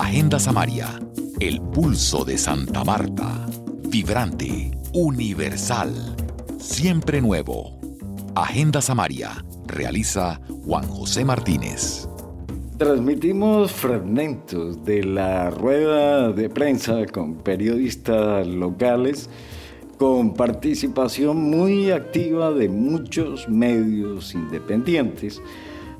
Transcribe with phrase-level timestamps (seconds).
[0.00, 1.00] Agenda Samaria,
[1.40, 3.46] el pulso de Santa Marta.
[3.88, 5.92] Vibrante, universal,
[6.56, 7.80] siempre nuevo.
[8.36, 12.08] Agenda Samaria, realiza Juan José Martínez.
[12.78, 19.28] Transmitimos fragmentos de la rueda de prensa con periodistas locales
[19.98, 25.42] con participación muy activa de muchos medios independientes,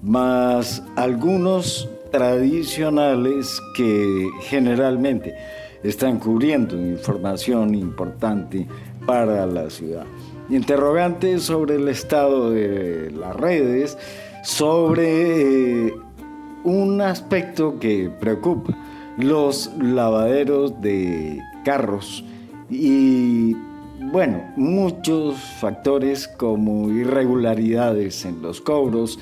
[0.03, 5.35] más algunos tradicionales que generalmente
[5.83, 8.67] están cubriendo información importante
[9.07, 10.05] para la ciudad.
[10.49, 13.99] Interrogantes sobre el estado de las redes,
[14.43, 15.87] sobre...
[15.87, 15.93] Eh,
[16.65, 18.77] un aspecto que preocupa,
[19.17, 22.25] los lavaderos de carros
[22.71, 23.55] y
[24.01, 29.19] bueno, muchos factores como irregularidades en los cobros,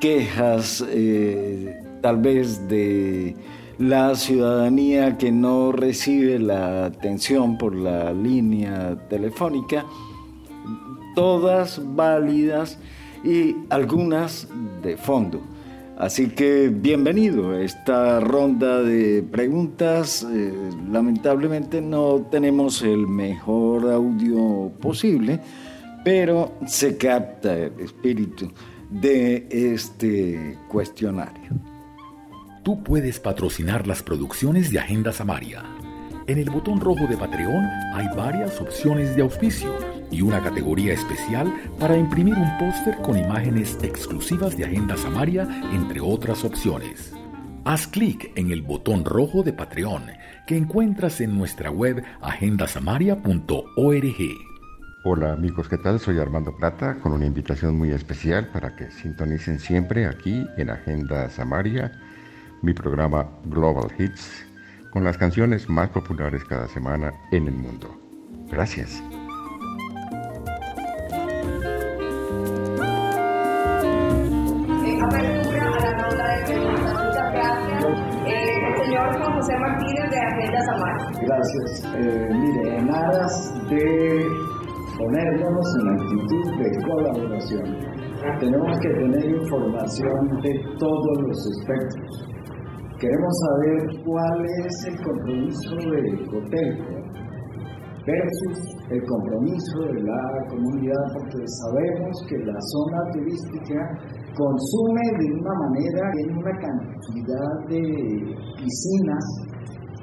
[0.00, 3.34] quejas eh, tal vez de
[3.80, 9.84] la ciudadanía que no recibe la atención por la línea telefónica,
[11.16, 12.78] todas válidas
[13.24, 14.46] y algunas
[14.84, 15.40] de fondo.
[15.98, 20.24] Así que bienvenido a esta ronda de preguntas.
[20.32, 20.52] Eh,
[20.88, 25.40] lamentablemente no tenemos el mejor audio posible,
[26.04, 28.48] pero se capta el espíritu
[28.90, 31.65] de este cuestionario.
[32.66, 35.62] Tú puedes patrocinar las producciones de Agenda Samaria.
[36.26, 37.64] En el botón rojo de Patreon
[37.94, 39.72] hay varias opciones de auspicio
[40.10, 46.00] y una categoría especial para imprimir un póster con imágenes exclusivas de Agenda Samaria, entre
[46.00, 47.12] otras opciones.
[47.64, 50.06] Haz clic en el botón rojo de Patreon
[50.48, 54.16] que encuentras en nuestra web agendasamaria.org.
[55.04, 56.00] Hola amigos, ¿qué tal?
[56.00, 61.30] Soy Armando Plata con una invitación muy especial para que sintonicen siempre aquí en Agenda
[61.30, 61.92] Samaria
[62.66, 64.44] mi programa Global Hits
[64.90, 67.96] con las canciones más populares cada semana en el mundo.
[68.50, 69.00] Gracias.
[79.36, 80.96] José Martínez de Agenda Samar.
[81.22, 81.84] Gracias.
[81.94, 84.26] Eh, mire, en aras de
[84.98, 87.66] ponernos en actitud de colaboración,
[88.40, 92.05] tenemos que tener información de todos los espectros.
[92.98, 96.96] Queremos saber cuál es el compromiso de Cotelco
[98.06, 98.58] versus
[98.88, 103.78] el compromiso de la comunidad, porque sabemos que la zona turística
[104.32, 107.82] consume de una manera, en una cantidad de
[108.56, 109.24] piscinas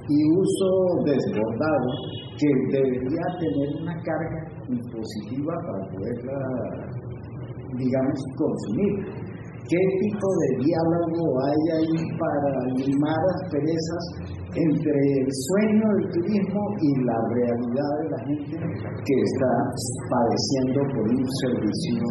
[0.10, 0.70] y uso
[1.06, 1.90] desbordado
[2.38, 6.38] que debería tener una carga impositiva para poderla,
[7.78, 9.23] digamos, consumir.
[9.63, 14.03] ¿Qué tipo de diálogo hay ahí para limar asperezas
[14.51, 19.51] entre el sueño del turismo y la realidad de la gente que está
[20.12, 22.06] padeciendo por un servicio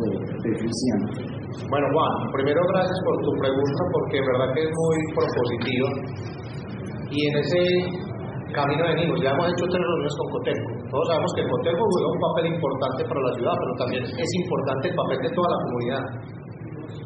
[0.49, 1.29] deficiente?
[1.69, 5.89] Bueno, Juan, primero gracias por tu pregunta porque en verdad que es muy propositiva
[7.13, 7.63] y en ese
[8.53, 9.21] camino venimos.
[9.21, 10.69] Ya hemos hecho tres reuniones con Coteco.
[10.89, 14.89] Todos sabemos que Coteco juega un papel importante para la ciudad, pero también es importante
[14.89, 16.05] el papel de toda la comunidad.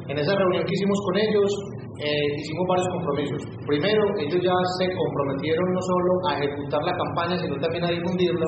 [0.08, 1.50] En esa reunión que hicimos con ellos,
[1.98, 3.40] eh, hicimos varios compromisos.
[3.66, 8.46] Primero, ellos ya se comprometieron no solo a ejecutar la campaña, sino también a difundirla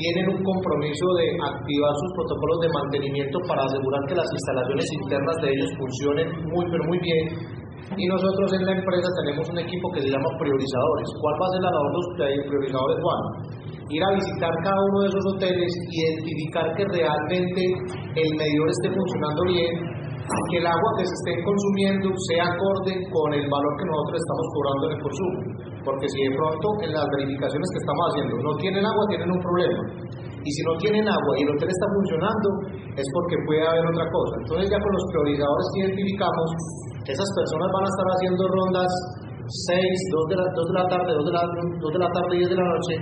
[0.00, 5.36] tienen un compromiso de activar sus protocolos de mantenimiento para asegurar que las instalaciones internas
[5.44, 7.24] de ellos funcionen muy, pero muy bien.
[7.96, 11.08] Y nosotros en la empresa tenemos un equipo que se llama priorizadores.
[11.20, 13.22] ¿Cuál va a ser la labor de los priorizadores, Juan?
[13.90, 17.62] Ir a visitar cada uno de esos hoteles, identificar que realmente
[18.14, 19.72] el medidor esté funcionando bien,
[20.50, 24.46] que el agua que se esté consumiendo sea acorde con el valor que nosotros estamos
[24.54, 25.38] cobrando en el consumo.
[25.80, 29.40] Porque si de pronto en las verificaciones que estamos haciendo no tienen agua, tienen un
[29.40, 29.82] problema.
[30.40, 32.48] Y si no tienen agua y el hotel está funcionando,
[32.96, 34.34] es porque puede haber otra cosa.
[34.44, 36.48] Entonces ya con los priorizadores que identificamos,
[37.10, 38.90] esas personas van a estar haciendo rondas
[39.50, 42.32] 6, 2 de la, 2 de la tarde, 2 de la, 2 de la tarde,
[42.38, 42.94] 10 de la noche,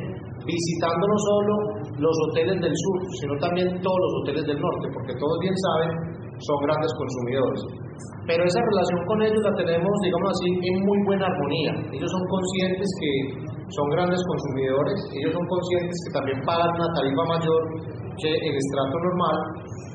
[0.48, 1.52] visitando no solo
[2.00, 5.90] los hoteles del sur, sino también todos los hoteles del norte, porque todos bien saben,
[6.38, 7.60] son grandes consumidores.
[8.26, 11.72] Pero esa relación con ellos la tenemos, digamos así, en muy buena armonía.
[11.92, 13.12] Ellos son conscientes que
[13.72, 17.60] son grandes consumidores, ellos son conscientes que también pagan una tarifa mayor
[18.20, 19.36] que el estrato normal,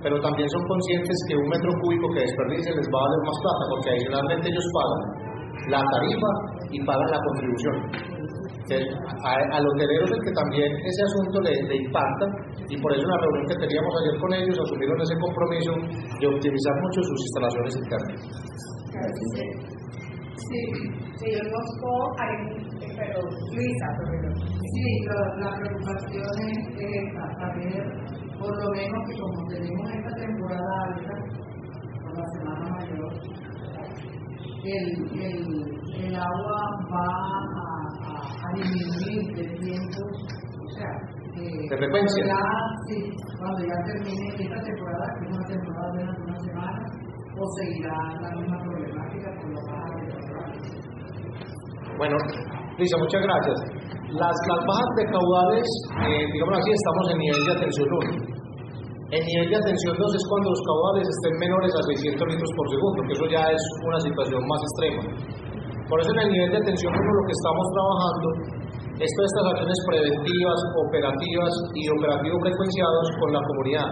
[0.01, 3.38] pero también son conscientes que un metro cúbico que desperdice les va a dar más
[3.42, 5.01] plata, porque adicionalmente ellos pagan
[5.69, 6.30] la tarifa
[6.72, 7.75] y pagan la contribución.
[8.63, 12.25] A, los hoteleros es que también ese asunto le, le, impacta
[12.69, 15.71] y por eso en la reunión que teníamos ayer con ellos asumieron ese compromiso
[16.19, 18.19] de optimizar mucho sus instalaciones internas.
[20.48, 20.62] Sí,
[21.19, 22.04] seguimos con
[22.95, 23.19] pero
[23.51, 24.30] Luisa, pero
[24.74, 27.83] Sí, la, la preocupación es esta, saber,
[28.39, 31.16] por lo menos que como tenemos esta temporada alta,
[32.01, 33.13] por la Semana Mayor,
[34.63, 34.88] el,
[35.19, 35.44] el,
[36.06, 36.59] el agua
[36.92, 37.52] va a, a,
[38.53, 40.91] disminuir de o sea,
[41.35, 42.25] eh, de frecuencia.
[42.25, 42.44] Ya,
[42.88, 42.97] sí,
[43.38, 46.81] cuando ya termine esta temporada, que es una temporada de una semana,
[47.33, 50.13] o seguirá la misma problemática por lo bajas de
[51.97, 52.17] Bueno,
[52.77, 53.57] Lisa, muchas gracias.
[54.13, 55.67] Las, las bajas de caudales,
[56.06, 58.33] eh, digamos así, estamos en nivel de atención 1.
[59.13, 62.65] En nivel de atención 2 es cuando los caudales estén menores a 600 litros por
[62.69, 65.01] segundo, que eso ya es una situación más extrema.
[65.94, 68.28] Por eso en el nivel de atención 1 lo que estamos trabajando
[68.98, 70.60] es todas estas acciones preventivas,
[70.90, 73.90] operativas y operativos frecuenciados con la comunidad.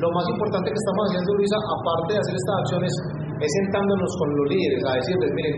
[0.00, 2.92] Lo más importante que estamos haciendo, Luisa, aparte de hacer estas acciones,
[3.36, 5.56] es sentándonos con los líderes a decirles, miren,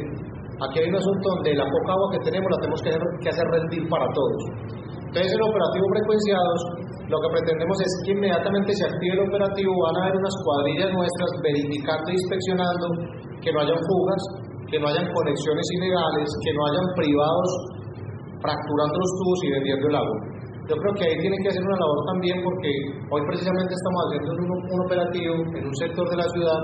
[0.62, 3.86] Aquí hay un asunto donde la poca agua que tenemos la tenemos que, hacer rendir
[3.90, 4.42] para todos.
[5.10, 6.58] Entonces, en operativos frecuenciados,
[7.10, 10.90] lo que pretendemos es que inmediatamente se active el operativo, van a haber unas cuadrillas
[10.94, 12.86] nuestras verificando e inspeccionando
[13.42, 14.22] que no hayan fugas,
[14.74, 17.50] que no hayan conexiones ilegales, que no hayan privados
[18.42, 20.18] fracturando los tubos y vendiendo el agua.
[20.66, 22.70] Yo creo que ahí tienen que hacer una labor también porque
[23.06, 26.58] hoy precisamente estamos haciendo un, un operativo en un sector de la ciudad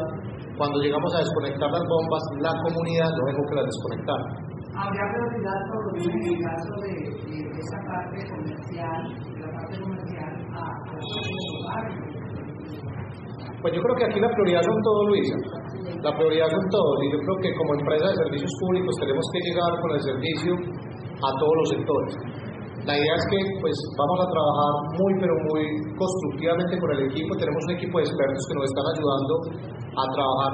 [0.59, 4.27] cuando llegamos a desconectar las bombas, la comunidad no dejó que las desconectaran.
[4.75, 10.67] ¿Habría prioridad por en el caso de, esa parte comercial, de la parte comercial, a,
[10.67, 11.79] a
[13.63, 15.60] Pues yo creo que aquí la prioridad son todos, Luisa.
[16.03, 16.97] La prioridad son todos.
[17.05, 20.53] Y yo creo que como empresa de servicios públicos tenemos que llegar con el servicio
[21.21, 22.15] a todos los sectores.
[22.89, 25.63] La idea es que pues vamos a trabajar muy pero muy
[26.01, 27.37] constructivamente con el equipo.
[27.37, 29.35] Tenemos un equipo de expertos que nos están ayudando
[30.01, 30.53] a trabajar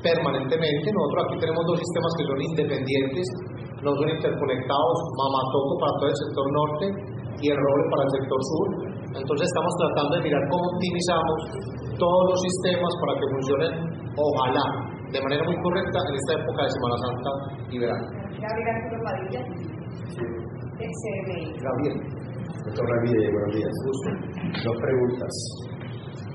[0.00, 0.86] permanentemente.
[0.88, 3.26] Nosotros aquí tenemos dos sistemas que son independientes,
[3.84, 6.86] no son interconectados, Mamatoco para todo el sector norte
[7.40, 8.68] y el roble para el sector sur.
[9.20, 11.38] Entonces estamos tratando de mirar cómo optimizamos
[12.00, 13.72] todos los sistemas para que funcionen,
[14.16, 14.64] ojalá,
[15.12, 17.30] de manera muy correcta en esta época de Semana Santa
[17.70, 18.06] y verano.
[21.60, 21.96] Gabriel.
[22.64, 23.72] Doctor Ramírez, buenos días.
[24.64, 25.32] Dos preguntas.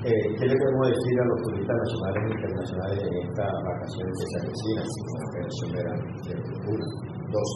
[0.06, 4.26] Eh, ¿Qué le podemos decir a los turistas nacionales e internacionales en esta vacaciones que
[4.30, 4.88] se avecinan,
[5.74, 6.04] verano?
[6.70, 6.86] Uno.
[7.34, 7.52] Dos.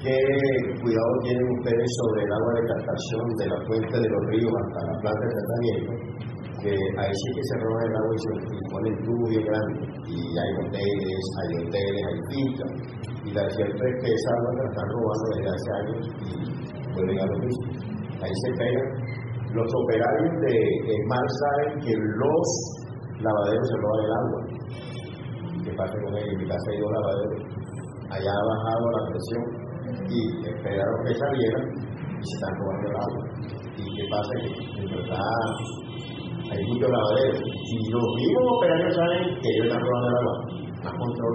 [0.00, 0.16] ¿Qué
[0.80, 4.80] cuidado tienen ustedes sobre el agua de captación de la fuente de los ríos hasta
[4.88, 5.92] la planta de tratamiento?
[6.60, 8.30] Que ahí sí que se roba el agua y se
[8.70, 9.88] ponen tubos bien grandes.
[10.06, 12.72] Y hay hoteles, hay hoteles, hay fincas.
[13.24, 17.20] Y la cierta es que esa agua la están robando desde hace años y puede
[17.20, 17.66] a lo mismo.
[18.20, 19.20] Ahí se pegan
[19.54, 22.48] los operarios de, mar saben que los
[23.18, 24.40] lavaderos se roban el agua.
[25.64, 26.32] ¿Qué pasa con ellos?
[26.32, 27.42] En mi casa hay dos lavaderos.
[28.10, 29.44] Allá ha bajado la presión
[30.06, 31.64] y esperaron que salieran
[32.14, 33.22] y se están robando el agua.
[33.76, 34.32] ¿Y qué pasa?
[34.38, 35.50] Que en verdad
[36.50, 37.38] hay muchos lavaderos.
[37.40, 40.36] Y los mismos operarios saben que ellos están robando el agua.
[40.80, 41.34] Más control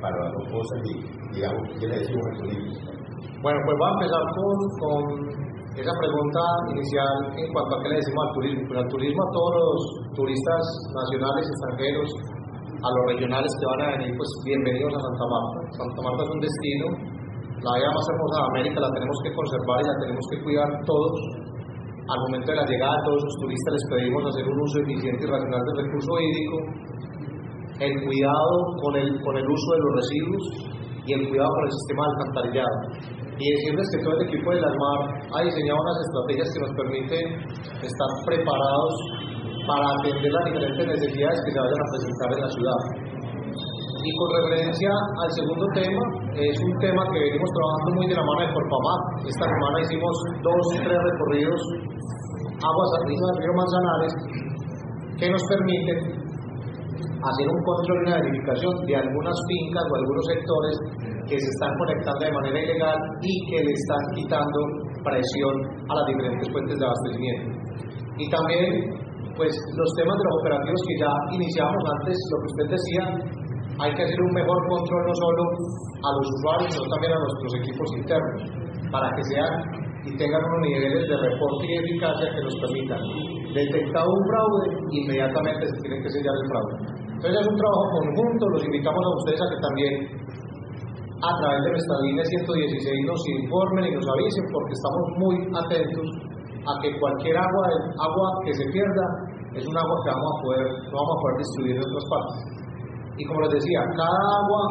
[0.00, 0.94] para las dos cosas y,
[1.34, 2.72] digamos, ¿qué le decimos al turismo?
[3.42, 5.02] Bueno, pues voy a empezar con, con
[5.72, 6.42] esa pregunta
[6.76, 8.62] inicial en cuanto a qué le decimos al turismo.
[8.68, 9.78] Pues al turismo a todos los
[10.14, 10.62] turistas
[10.92, 12.10] nacionales, extranjeros,
[12.82, 15.58] a los regionales que van a venir, pues bienvenidos a Santa Marta.
[15.72, 16.86] Santa Marta es un destino,
[17.62, 20.68] la vida más hermosa de América, la tenemos que conservar y la tenemos que cuidar
[20.82, 21.14] todos.
[22.02, 25.22] Al momento de la llegada de todos los turistas les pedimos hacer un uso eficiente
[25.22, 26.56] y racional del recurso hídrico,
[27.78, 30.44] el cuidado con el, con el uso de los residuos
[31.06, 32.76] y el cuidado con el sistema de alcantarillado
[33.38, 35.00] y decirles que todo el equipo de la ARMAR
[35.34, 37.24] ha diseñado unas estrategias que nos permiten
[37.82, 38.94] estar preparados
[39.66, 42.80] para atender las diferentes necesidades que se vayan a presentar en la ciudad.
[44.02, 46.02] Y con referencia al segundo tema,
[46.34, 49.00] es un tema que venimos trabajando muy de la mano de Corpamar.
[49.30, 51.60] Esta semana hicimos dos, tres recorridos
[52.62, 54.14] aguas arriba del río Manzanares
[55.18, 55.98] que nos permiten
[56.98, 60.74] hacer un control y una verificación de algunas fincas o algunos sectores
[61.30, 64.58] que se están conectando de manera ilegal y que le están quitando
[65.06, 65.54] presión
[65.86, 67.46] a las diferentes fuentes de abastecimiento.
[68.18, 68.66] Y también,
[69.38, 73.04] pues los temas de los operativos que ya iniciamos antes, lo que usted decía,
[73.82, 75.42] hay que hacer un mejor control no solo
[75.98, 78.40] a los usuarios, sino también a nuestros equipos internos,
[78.94, 79.52] para que sean
[80.06, 83.02] y tengan unos niveles de reporte y eficacia que nos permitan
[83.54, 86.74] detectar un fraude, inmediatamente se tiene que sellar el fraude.
[87.10, 89.92] Entonces es un trabajo conjunto, los invitamos a ustedes a que también
[91.22, 96.06] a través de nuestra línea 116 nos informen y nos avisen porque estamos muy atentos
[96.66, 97.64] a que cualquier agua,
[97.98, 99.06] agua que se pierda
[99.54, 102.61] es un agua que vamos a poder, no vamos a poder distribuir en otras partes.
[103.16, 104.62] Y como les decía, cada agua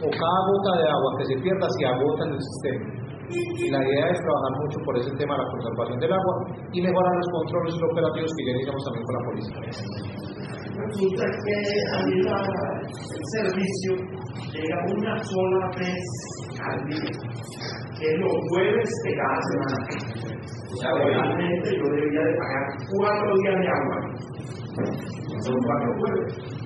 [0.00, 3.00] o cada gota de agua que se pierda se agota en el sistema.
[3.30, 6.34] Y la idea es trabajar mucho por ese tema de la conservación del agua
[6.72, 9.58] y mejorar los controles operativos que ya iniciamos también con la policía.
[10.80, 11.56] Resulta que
[11.94, 12.40] a mí la,
[12.90, 13.92] el servicio
[14.50, 16.06] llega una sola vez
[16.58, 17.12] al día,
[17.98, 20.40] que es los jueves de cada semana.
[20.72, 22.64] O sea, realmente yo debería de pagar
[22.96, 23.98] cuatro días de agua.
[25.44, 26.59] Son cuatro jueves.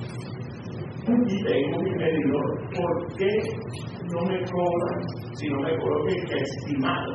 [1.07, 2.61] Y tengo mi medidor.
[2.75, 3.29] ¿Por qué
[4.11, 5.01] no me cobran
[5.35, 7.13] si no me cobran que estimado?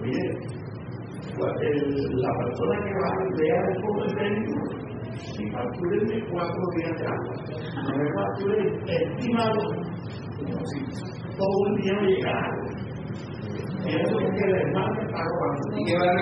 [0.00, 0.24] Oye,
[1.62, 4.60] el- la persona que va a vea el fondo técnico
[5.38, 7.34] y facturen de cuatro días de agua.
[7.82, 9.60] No me facturen estimado
[10.38, 10.58] como
[11.36, 12.61] todo el día me llegara.
[13.82, 15.62] Y eso es que el hermano me está robando.
[15.74, 16.14] ¿Y qué va a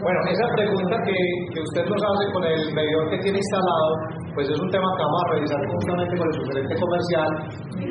[0.00, 1.16] Bueno, esa pregunta que,
[1.52, 3.90] que usted nos hace con el medidor que tiene instalado,
[4.34, 7.28] pues es un tema que vamos a revisar conjuntamente con el subgerente comercial,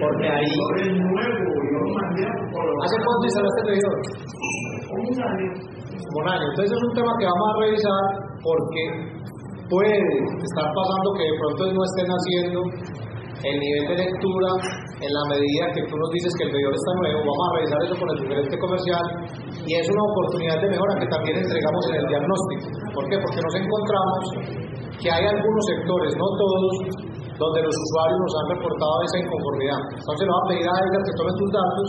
[0.02, 0.50] porque ahí...
[2.82, 3.96] ¿Hace cuánto instalaste el medidor?
[4.92, 5.50] como un año.
[6.12, 6.46] Un año.
[6.52, 8.04] Entonces es un tema que vamos a revisar
[8.44, 8.84] porque
[9.70, 12.60] puede estar pasando que de pronto no estén haciendo
[13.42, 14.50] el nivel de lectura
[15.02, 17.20] en la medida que tú nos dices que el medidor está nuevo.
[17.26, 19.06] Vamos a revisar eso con el subgerente comercial
[19.66, 22.66] y es una oportunidad de mejora que también entregamos en el diagnóstico.
[22.94, 23.18] ¿Por qué?
[23.18, 24.24] Porque nos encontramos
[25.02, 26.74] que hay algunos sectores, no todos,
[27.42, 29.80] donde los usuarios nos han reportado esa inconformidad.
[29.98, 31.88] Entonces le voy a pedir a Edgar que tome tus datos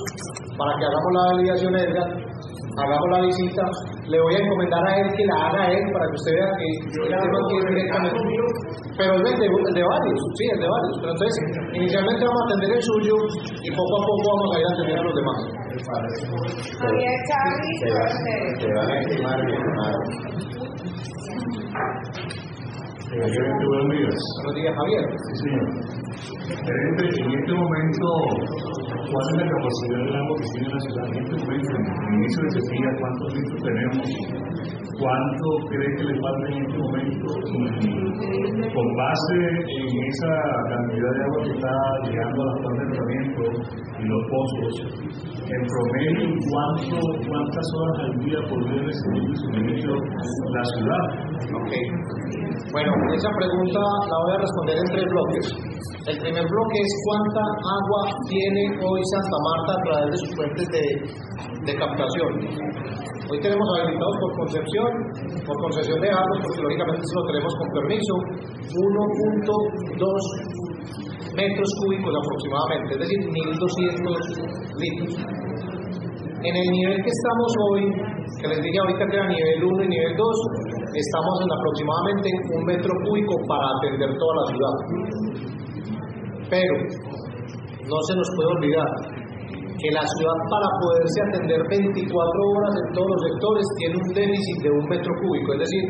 [0.56, 2.08] para que hagamos la validación, Edgar,
[2.76, 3.64] hagamos la visita.
[4.08, 6.50] Le voy a encomendar a él que la haga a él para que usted vea
[6.56, 6.66] que
[7.02, 8.20] el tema aquí es directamente.
[8.96, 10.94] Pero es el de, el de varios, sí, el de varios.
[11.00, 11.34] Pero entonces,
[11.72, 13.14] inicialmente vamos a atender el suyo
[13.62, 15.38] y poco a poco vamos a ir atendiendo a los demás.
[16.80, 18.52] Javier Charlie, ustedes.
[18.60, 19.98] Te van a estimar hermano.
[23.12, 24.16] Gerente, buenos días.
[24.42, 25.04] Buenos días, Javier.
[25.20, 25.68] Sí, señor.
[26.62, 28.06] En este momento,
[29.10, 31.06] ¿cuál es la capacidad del agua que tiene la ciudad?
[31.12, 34.06] En inicio de sequía, ¿cuántos litros tenemos?
[35.02, 37.26] ¿Cuánto cree que le falta en este momento?
[38.70, 39.34] Con base
[39.66, 40.32] en esa
[40.70, 41.74] cantidad de agua que está
[42.06, 43.42] llegando a las plantas de tratamiento
[43.98, 44.74] y los pozos,
[45.42, 49.92] en promedio, ¿cuánto, ¿cuántas horas al día podría recibir de suministro
[50.54, 51.04] la ciudad?
[51.50, 51.72] Ok.
[52.70, 55.46] Bueno, esa pregunta la voy a responder en tres bloques.
[56.06, 60.68] El primer bloque es cuánta agua tiene hoy Santa Marta a través de sus fuentes
[60.70, 63.11] de captación.
[63.32, 64.92] Hoy tenemos habilitados por concepción,
[65.48, 68.12] por concesión de agua, porque lógicamente eso lo tenemos con permiso,
[68.76, 70.04] 1.2
[71.32, 75.16] metros cúbicos aproximadamente, es decir, 1.200 litros.
[76.44, 77.88] En el nivel que estamos hoy,
[78.36, 80.28] que les dije ahorita que era nivel 1 y nivel 2,
[80.92, 84.76] estamos en aproximadamente un metro cúbico para atender toda la ciudad.
[86.52, 86.74] Pero
[87.80, 89.21] no se nos puede olvidar
[89.82, 94.56] que la ciudad para poderse atender 24 horas en todos los sectores tiene un déficit
[94.62, 95.48] de un metro cúbico.
[95.58, 95.84] Es decir,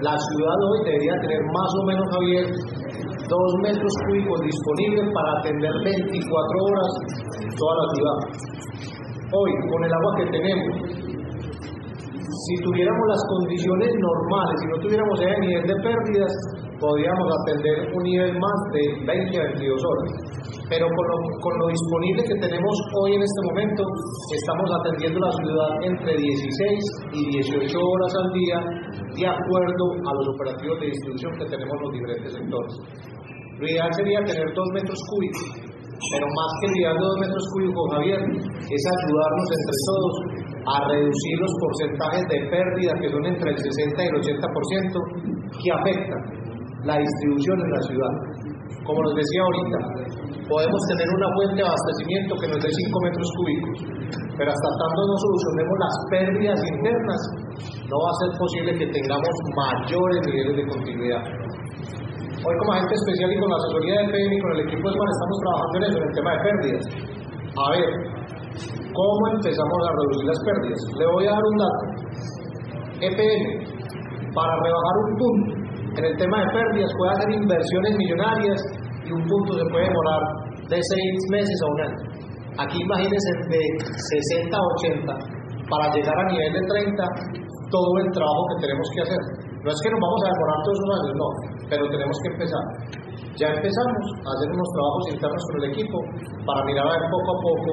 [0.00, 2.44] la ciudad hoy debería tener más o menos, Javier,
[3.28, 6.24] dos metros cúbicos disponibles para atender 24
[6.64, 6.90] horas
[7.52, 8.18] toda la ciudad.
[9.28, 10.72] Hoy, con el agua que tenemos,
[12.48, 16.32] si tuviéramos las condiciones normales, si no tuviéramos ese nivel de pérdidas,
[16.80, 20.33] podríamos atender un nivel más de 20 a 22 horas.
[20.74, 23.86] Pero con lo, con lo disponible que tenemos hoy en este momento,
[24.26, 28.58] estamos atendiendo la ciudad entre 16 y 18 horas al día,
[29.14, 32.74] de acuerdo a los operativos de distribución que tenemos en los diferentes sectores.
[33.54, 35.46] Lo ideal sería tener 2 metros cúbicos,
[36.10, 38.20] pero más que enviar 2 metros cúbicos, Javier,
[38.66, 40.14] es ayudarnos entre todos
[40.58, 45.70] a reducir los porcentajes de pérdida que son entre el 60 y el 80% que
[45.70, 46.22] afectan
[46.82, 48.14] la distribución en la ciudad.
[48.82, 49.78] Como les decía ahorita,
[50.50, 53.76] podemos tener una fuente de abastecimiento que nos dé 5 metros cúbicos,
[54.36, 57.20] pero hasta tanto no solucionemos las pérdidas internas,
[57.88, 61.22] no va a ser posible que tengamos mayores niveles de continuidad.
[62.44, 64.92] Hoy como agente especial y con la asesoría de PM y con el equipo de
[64.92, 66.84] SMAN estamos trabajando en eso, en el tema de pérdidas.
[67.56, 67.88] A ver,
[68.92, 70.80] ¿cómo empezamos a reducir las pérdidas?
[70.98, 71.84] Le voy a dar un dato.
[73.00, 73.44] EPM,
[74.34, 75.64] para rebajar un punto
[75.96, 78.60] en el tema de pérdidas, puede hacer inversiones millonarias
[79.06, 80.22] y un punto se puede demorar
[80.68, 82.00] de seis meses a un año.
[82.58, 87.02] Aquí imagínense de 60 a 80 para llegar a nivel de 30
[87.70, 89.22] todo el trabajo que tenemos que hacer.
[89.62, 91.28] No es que nos vamos a demorar todos los años, no,
[91.70, 92.64] pero tenemos que empezar.
[93.34, 95.98] Ya empezamos a hacer unos trabajos internos con el equipo
[96.46, 97.70] para mirar a ver poco a poco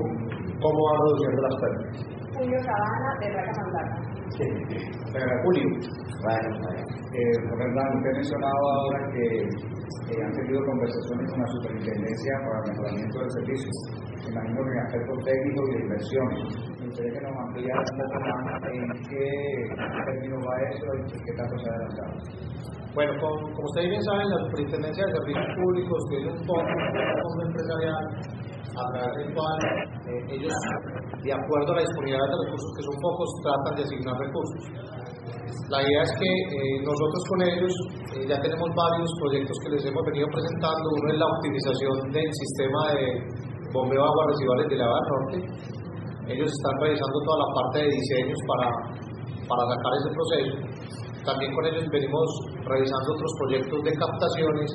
[0.62, 2.21] cómo van reduciendo las pérdidas.
[2.42, 4.02] Julio Cabana de Raca Mandata.
[5.46, 5.68] Julio.
[7.14, 9.26] Eh, verdad, usted mencionaba ahora que
[10.10, 13.70] eh, han tenido conversaciones con la superintendencia para el mejoramiento del servicio.
[14.26, 16.28] Me imagino que en aspectos técnicos y de inversión.
[16.82, 19.26] Me gustaría que nos ampliara un poco más en qué
[19.78, 22.14] término va eso y qué tanto se ha adelantado.
[22.96, 27.22] Bueno, como, como ustedes bien saben, la Superintendencia de Servicios Públicos tiene un fondo, un
[27.22, 28.06] fondo empresarial
[28.62, 29.58] a través del cual
[30.08, 30.54] eh, ellos,
[31.24, 34.62] de acuerdo a la disponibilidad de recursos, que son pocos, tratan de asignar recursos.
[35.72, 37.74] La idea es que eh, nosotros con ellos
[38.16, 40.84] eh, ya tenemos varios proyectos que les hemos venido presentando.
[40.84, 43.06] Uno es la optimización del sistema de
[43.72, 45.38] bombeo de aguas residuales de la Norte.
[46.28, 48.68] Ellos están realizando toda la parte de diseños para,
[49.48, 50.54] para sacar ese proceso.
[51.26, 52.28] También con ellos venimos
[52.66, 54.70] realizando otros proyectos de captaciones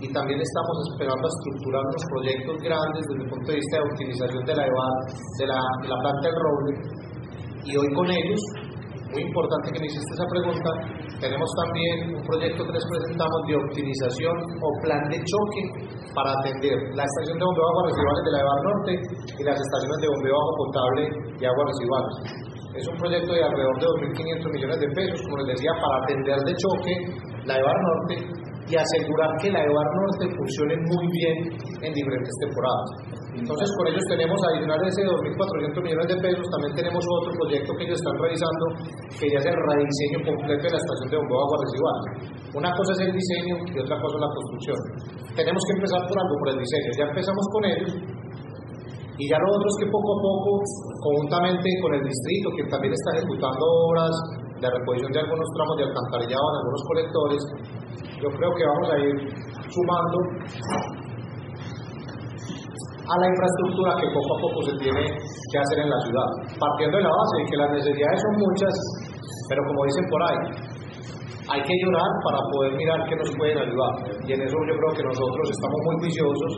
[0.00, 3.84] y también estamos esperando a estructurar unos proyectos grandes desde el punto de vista de
[3.84, 6.72] optimización de la, de la, de la planta del roble.
[7.64, 8.40] Y hoy con ellos
[9.12, 10.70] muy importante que me hiciste esa pregunta,
[11.18, 15.62] tenemos también un proyecto que les presentamos de optimización o plan de choque
[16.14, 18.92] para atender la estación de bombeo de aguas residuales de la EVAR Norte
[19.34, 22.14] y las estaciones de bombeo de agua potable y aguas residuales.
[22.74, 26.38] Es un proyecto de alrededor de 2.500 millones de pesos, como les decía, para atender
[26.46, 26.94] de choque
[27.44, 28.14] la EVAR Norte
[28.70, 31.36] y asegurar que la EVAR Norte funcione muy bien
[31.82, 33.10] en diferentes temporadas.
[33.34, 37.70] Entonces, con ellos tenemos, adicional de ese 2.400 millones de pesos, también tenemos otro proyecto
[37.74, 38.64] que ellos están realizando,
[39.18, 41.98] que ya es el rediseño completo de la estación de agua residual.
[42.54, 44.78] Una cosa es el diseño y otra cosa es la construcción.
[45.34, 46.90] Tenemos que empezar por algo, por el diseño.
[46.98, 47.90] Ya empezamos con ellos,
[49.20, 50.50] y ya lo otro es que poco a poco,
[51.04, 54.14] conjuntamente con el distrito, que también está ejecutando obras
[54.56, 57.40] de reposición de algunos tramos de alcantarillado en algunos colectores,
[58.16, 59.16] yo creo que vamos a ir
[59.68, 60.16] sumando
[62.96, 66.96] a la infraestructura que poco a poco se tiene que hacer en la ciudad, partiendo
[66.96, 68.74] de la base de que las necesidades son muchas,
[69.52, 70.40] pero como dicen por ahí,
[71.50, 73.92] hay que llorar para poder mirar qué nos pueden ayudar.
[74.22, 76.52] Y en eso yo creo que nosotros estamos muy viciosos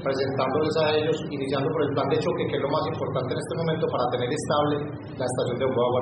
[0.00, 3.40] presentándoles a ellos, iniciando por el plan de choque, que es lo más importante en
[3.44, 4.76] este momento para tener estable
[5.20, 6.00] la estación de agua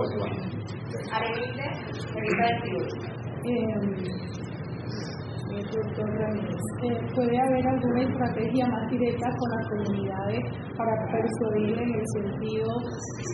[5.56, 10.40] Eh, ¿Puede haber alguna estrategia más directa con las comunidades
[10.76, 12.68] para persuadir en el sentido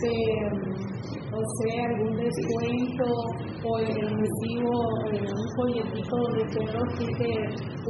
[0.01, 0.15] de,
[1.35, 3.03] o sea, algún descuento
[3.67, 4.71] o en el recibo,
[5.11, 7.33] en un folletico donde todo que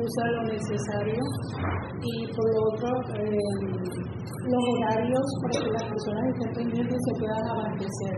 [0.02, 1.22] usa lo necesario?
[2.02, 3.38] Y por otro, eh,
[4.50, 8.17] los horarios para que las personas estén pendientes se puedan abastecer.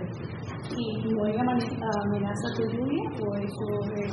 [0.78, 3.66] ¿Y no hay amenaza de lluvia o eso
[3.98, 4.12] es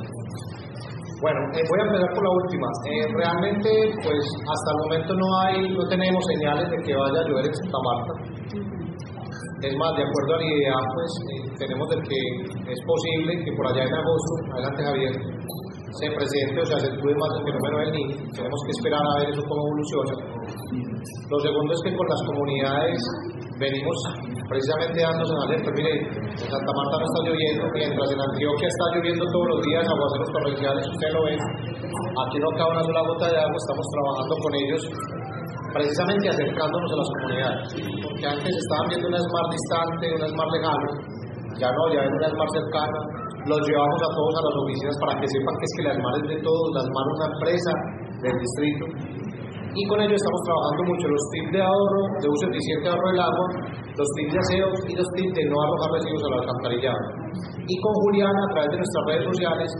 [1.22, 2.66] bueno, eh, voy a empezar por la última.
[2.90, 3.70] Eh, realmente,
[4.02, 7.54] pues hasta el momento no hay, no tenemos señales de que vaya a llover en
[7.54, 8.12] Santa Marta.
[9.62, 12.18] Es más, de acuerdo a la idea, pues eh, tenemos de que
[12.66, 15.14] es posible que por allá en agosto, adelante Javier,
[15.94, 18.16] se presente o se acentúe más el fenómeno del niño.
[18.34, 20.14] Tenemos que esperar a ver eso cómo evoluciona.
[21.30, 22.98] Lo segundo es que con las comunidades
[23.62, 23.96] venimos
[24.52, 25.68] precisamente dándose en alerta.
[25.72, 29.82] Mire, en Santa Marta no está lloviendo, mientras en Antioquia está lloviendo todos los días,
[29.88, 31.34] aguaceros torrenciales, usted lo ve.
[31.40, 34.82] Aquí no acaba una sola gota de agua, estamos trabajando con ellos
[35.72, 37.64] precisamente acercándonos a las comunidades,
[38.04, 40.88] porque antes estaban viendo una SMART distante, una SMART lejano,
[41.56, 43.00] ya no, ya ven una SMART cercana,
[43.48, 46.16] los llevamos a todos a las oficinas para que sepan que es que la SMART
[46.20, 47.72] es de todos, la SMART es una empresa
[48.20, 48.84] del distrito,
[49.72, 53.08] y con ello estamos trabajando mucho los tips de ahorro, de uso eficiente de ahorro
[53.08, 53.46] del agua,
[53.96, 57.02] los tips de aseo y los tips de no arrojar residuos al alcantarillado.
[57.64, 59.70] Y con Juliana, a través de nuestras redes sociales,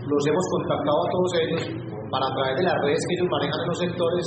[0.00, 1.62] los hemos contactado a todos ellos
[2.08, 4.24] para a través de las redes que ellos manejan en los sectores,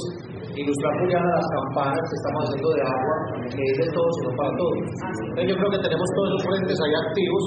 [0.54, 3.16] ilustrar Juliana las campanas que estamos haciendo de agua,
[3.58, 4.78] que es de todos y no para todos.
[5.34, 7.44] Entonces yo creo que tenemos todos los frentes ahí activos,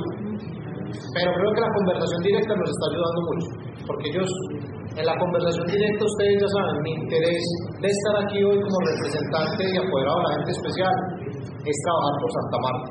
[1.15, 3.49] pero creo que la conversación directa nos está ayudando mucho,
[3.87, 4.31] porque ellos
[4.97, 7.45] en la conversación directa ustedes ya saben, mi interés
[7.85, 10.95] de estar aquí hoy como representante y apoderado de la gente especial
[11.69, 12.89] es trabajar por Santa Marta.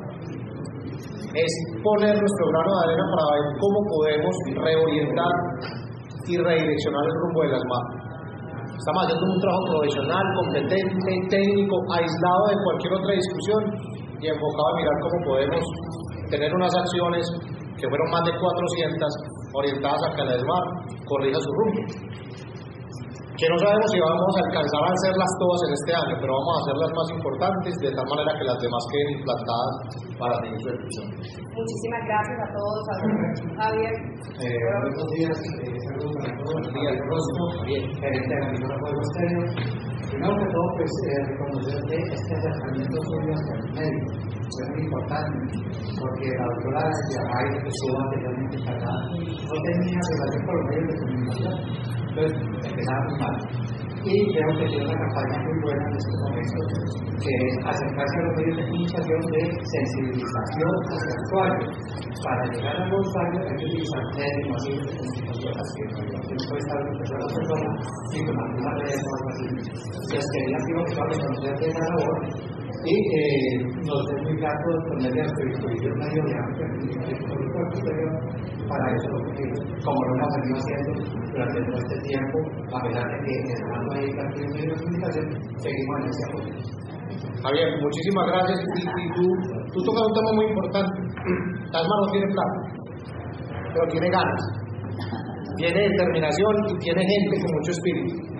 [1.34, 5.34] Es poner nuestro grano de arena para ver cómo podemos reorientar
[6.30, 8.06] y redireccionar el rumbo de las marcas.
[8.70, 13.62] Estamos haciendo un trabajo profesional, competente, técnico, aislado de cualquier otra discusión
[14.22, 15.64] y enfocado a mirar cómo podemos
[16.30, 17.24] tener unas acciones
[17.74, 19.10] que fueron más de 400
[19.58, 20.34] orientadas a que la
[21.06, 21.82] corrija su rumbo.
[23.36, 26.52] Que no sabemos si vamos a alcanzar a hacerlas todas en este año, pero vamos
[26.56, 29.74] a hacer las más importantes de tal manera que las demás queden implantadas
[30.16, 31.06] para seguir su ejecución.
[31.52, 32.80] Muchísimas gracias a todos.
[33.60, 33.94] Javier.
[34.40, 36.52] Eh, buenos días, eh, saludos para todos.
[36.56, 37.42] Buenos días, Rosco,
[38.00, 39.95] gerente de la emisora Pueblo Estéreo.
[40.10, 45.38] Primero que todo, pues, eh, reconocer este acercamiento suyo hacia el medio es muy importante,
[46.00, 50.98] porque la doctora Yamay, que estuvo anteriormente acá, no tenía relación con los medios de
[51.00, 51.54] comunicación.
[52.08, 52.32] Entonces
[52.70, 53.36] empezamos mal.
[54.06, 56.58] Y creo que tiene una campaña muy buena en este momento,
[57.18, 61.66] que es acercarse a los medios de comunicación de sensibilización hacia el usuario.
[62.22, 65.90] Para llegar a los usuarios hay que utilizar de comunicación, así que
[66.46, 67.74] puede estar a las personas
[68.14, 69.74] y tomar una redes más masivas.
[69.74, 72.55] Entonces quería que los usuarios conocieran de la labor
[72.86, 76.42] y eh, nos es muy grato ponerle a su disposición una ideología
[78.68, 79.10] para eso,
[79.84, 80.90] como lo hemos venido haciendo
[81.32, 82.36] durante todo este tiempo,
[82.70, 84.24] a pesar de que dejando ahí la
[84.78, 85.26] comunicación,
[85.58, 86.86] seguimos en ese apoyo.
[87.42, 88.58] Javier, muchísimas gracias.
[88.58, 89.24] Y, tú,
[89.72, 90.94] tú tocas un tema muy importante.
[91.72, 92.60] Tasma no tiene plata,
[93.74, 94.42] pero tiene ganas,
[95.56, 98.35] tiene determinación y tiene gente con mucho espíritu.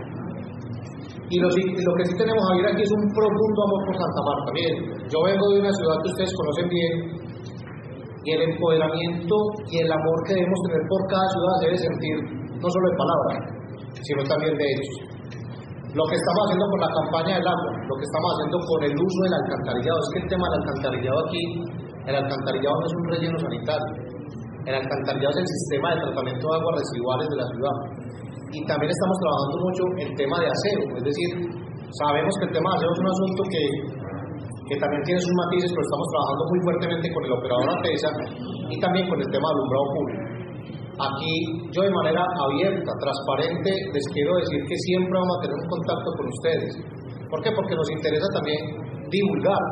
[1.29, 4.49] Y lo, que sí tenemos, Javier, aquí es un profundo amor por Santa Marta.
[4.55, 4.77] Miren,
[5.11, 6.95] yo vengo de una ciudad que ustedes conocen bien,
[8.27, 9.35] y el empoderamiento
[9.71, 12.17] y el amor que debemos tener por cada ciudad debe sentir
[12.59, 13.39] no solo en palabras,
[14.03, 14.99] sino también de hechos.
[15.95, 18.95] Lo que estamos haciendo con la campaña del agua, lo que estamos haciendo con el
[18.99, 21.43] uso del alcantarillado, es que el tema del alcantarillado aquí,
[22.07, 23.93] el alcantarillado no es un relleno sanitario,
[24.67, 27.77] el alcantarillado es el sistema de tratamiento de aguas residuales de la ciudad.
[28.53, 31.31] Y también estamos trabajando mucho el tema de aseo, es decir,
[32.03, 33.63] sabemos que el tema de aseo es un asunto que
[34.67, 38.11] que también tiene sus matices, pero estamos trabajando muy fuertemente con el operador ATESA
[38.67, 40.27] y también con el tema de alumbrado público.
[40.97, 41.35] Aquí
[41.71, 46.09] yo de manera abierta, transparente, les quiero decir que siempre vamos a tener un contacto
[46.19, 46.73] con ustedes.
[47.31, 47.51] ¿Por qué?
[47.55, 48.61] Porque nos interesa también
[49.07, 49.63] divulgar,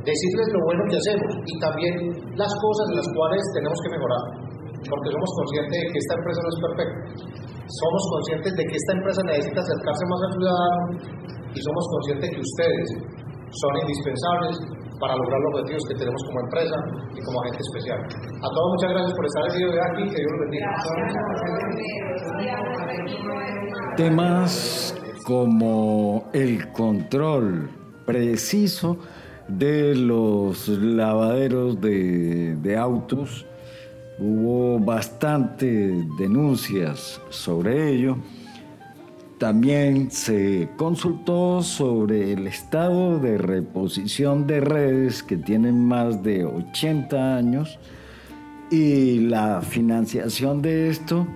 [0.00, 1.92] decirles lo bueno que hacemos y también
[2.38, 4.24] las cosas en las cuales tenemos que mejorar.
[4.82, 6.98] Porque somos conscientes de que esta empresa no es perfecta.
[7.62, 10.80] Somos conscientes de que esta empresa necesita acercarse más al ciudadano
[11.54, 12.86] y somos conscientes de que ustedes
[13.52, 14.56] son indispensables
[15.02, 16.76] para lograr los objetivos que tenemos como empresa
[17.14, 17.98] y como agente especial.
[18.38, 20.68] A todos muchas gracias por estar aquí, que Dios los bendiga.
[23.96, 24.94] Temas
[25.26, 27.70] como el control
[28.06, 28.98] preciso
[29.48, 33.46] de los lavaderos de, de autos,
[34.18, 38.16] hubo bastantes denuncias sobre ello
[39.42, 47.38] también se consultó sobre el estado de reposición de redes que tienen más de 80
[47.38, 47.76] años
[48.70, 51.26] y la financiación de esto.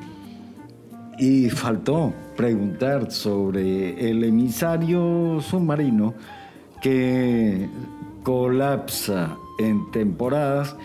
[1.18, 6.14] Y faltó preguntar sobre el emisario submarino
[6.80, 7.68] que
[8.22, 10.76] colapsa en temporadas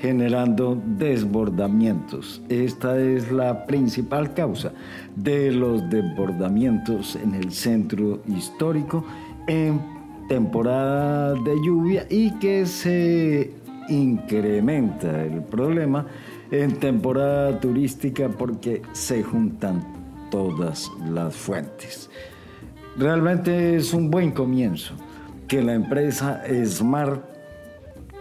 [0.00, 2.42] generando desbordamientos.
[2.48, 4.72] Esta es la principal causa
[5.14, 9.04] de los desbordamientos en el centro histórico
[9.46, 9.80] en
[10.28, 13.52] temporada de lluvia y que se
[13.88, 16.06] incrementa el problema
[16.50, 19.84] en temporada turística porque se juntan
[20.30, 22.08] todas las fuentes.
[22.96, 24.94] Realmente es un buen comienzo
[25.46, 27.29] que la empresa Smart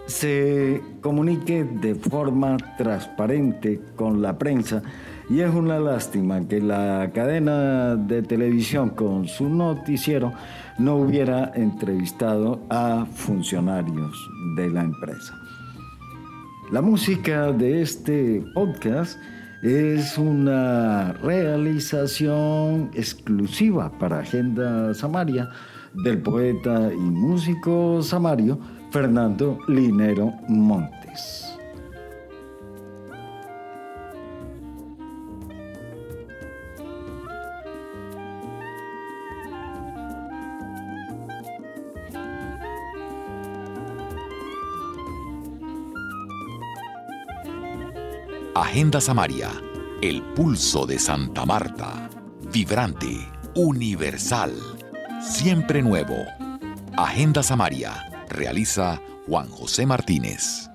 [0.10, 4.82] se comunique de forma transparente con la prensa
[5.30, 10.34] y es una lástima que la cadena de televisión con su noticiero
[10.80, 15.36] no hubiera entrevistado a funcionarios de la empresa.
[16.72, 19.20] La música de este podcast
[19.62, 25.50] es una realización exclusiva para Agenda Samaria
[25.94, 28.60] del poeta y músico samario
[28.92, 31.46] Fernando Linero Montes.
[48.56, 49.50] Agenda Samaria,
[50.02, 52.10] el pulso de Santa Marta,
[52.52, 54.54] vibrante, universal,
[55.22, 56.16] siempre nuevo.
[56.98, 60.69] Agenda Samaria Realiza Juan José Martínez.